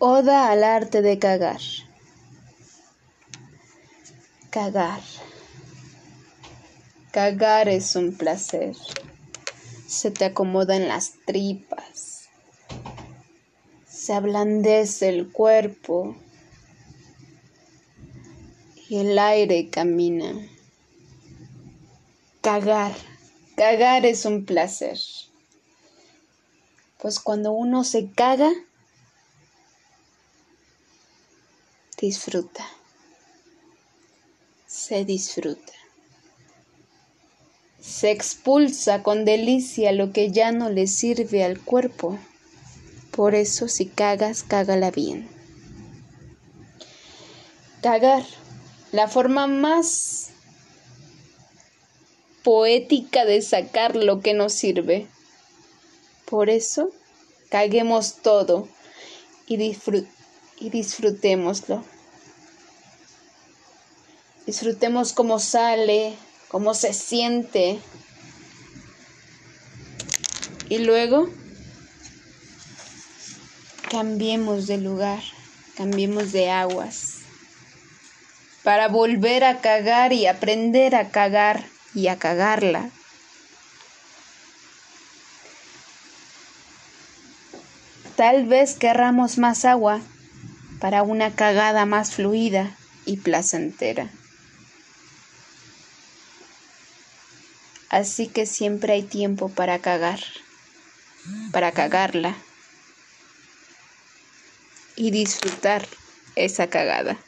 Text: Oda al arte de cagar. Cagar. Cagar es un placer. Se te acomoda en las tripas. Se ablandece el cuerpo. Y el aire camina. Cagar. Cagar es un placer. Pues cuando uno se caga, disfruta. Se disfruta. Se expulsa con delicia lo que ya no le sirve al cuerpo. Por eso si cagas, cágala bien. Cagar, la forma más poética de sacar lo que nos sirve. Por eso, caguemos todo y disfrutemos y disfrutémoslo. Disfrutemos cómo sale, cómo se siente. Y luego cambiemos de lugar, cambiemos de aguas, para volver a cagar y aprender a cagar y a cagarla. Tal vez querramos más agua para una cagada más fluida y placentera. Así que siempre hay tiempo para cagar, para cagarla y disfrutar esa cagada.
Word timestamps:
Oda 0.00 0.52
al 0.52 0.62
arte 0.62 1.02
de 1.02 1.18
cagar. 1.18 1.60
Cagar. 4.48 5.00
Cagar 7.10 7.68
es 7.68 7.96
un 7.96 8.16
placer. 8.16 8.76
Se 9.88 10.12
te 10.12 10.26
acomoda 10.26 10.76
en 10.76 10.86
las 10.86 11.14
tripas. 11.26 12.28
Se 13.88 14.12
ablandece 14.12 15.08
el 15.08 15.32
cuerpo. 15.32 16.14
Y 18.88 18.98
el 18.98 19.18
aire 19.18 19.68
camina. 19.68 20.32
Cagar. 22.40 22.94
Cagar 23.56 24.06
es 24.06 24.24
un 24.24 24.44
placer. 24.44 25.00
Pues 26.98 27.18
cuando 27.18 27.50
uno 27.50 27.82
se 27.82 28.10
caga, 28.12 28.52
disfruta. 32.00 32.64
Se 34.66 35.04
disfruta. 35.04 35.72
Se 37.80 38.10
expulsa 38.10 39.02
con 39.02 39.24
delicia 39.24 39.92
lo 39.92 40.12
que 40.12 40.30
ya 40.30 40.52
no 40.52 40.70
le 40.70 40.86
sirve 40.86 41.44
al 41.44 41.60
cuerpo. 41.60 42.18
Por 43.10 43.34
eso 43.34 43.66
si 43.68 43.86
cagas, 43.86 44.42
cágala 44.42 44.90
bien. 44.90 45.28
Cagar, 47.82 48.24
la 48.92 49.08
forma 49.08 49.46
más 49.46 50.30
poética 52.44 53.24
de 53.24 53.42
sacar 53.42 53.96
lo 53.96 54.20
que 54.20 54.34
nos 54.34 54.52
sirve. 54.52 55.06
Por 56.26 56.50
eso, 56.50 56.90
caguemos 57.48 58.16
todo 58.16 58.68
y 59.46 59.56
disfrutemos 59.56 60.18
y 60.60 60.70
disfrutémoslo. 60.70 61.84
Disfrutemos 64.46 65.12
cómo 65.12 65.38
sale, 65.38 66.16
cómo 66.48 66.74
se 66.74 66.94
siente. 66.94 67.80
Y 70.68 70.78
luego 70.78 71.28
cambiemos 73.90 74.66
de 74.66 74.78
lugar, 74.78 75.22
cambiemos 75.76 76.32
de 76.32 76.50
aguas, 76.50 77.18
para 78.62 78.88
volver 78.88 79.44
a 79.44 79.60
cagar 79.60 80.12
y 80.12 80.26
aprender 80.26 80.94
a 80.94 81.10
cagar 81.10 81.64
y 81.94 82.08
a 82.08 82.18
cagarla. 82.18 82.90
Tal 88.16 88.46
vez 88.46 88.74
querramos 88.74 89.38
más 89.38 89.64
agua 89.64 90.00
para 90.80 91.02
una 91.02 91.34
cagada 91.34 91.86
más 91.86 92.12
fluida 92.14 92.76
y 93.04 93.18
placentera. 93.18 94.10
Así 97.90 98.28
que 98.28 98.46
siempre 98.46 98.92
hay 98.92 99.02
tiempo 99.02 99.48
para 99.48 99.78
cagar, 99.78 100.20
para 101.52 101.72
cagarla 101.72 102.36
y 104.94 105.10
disfrutar 105.10 105.86
esa 106.36 106.68
cagada. 106.68 107.18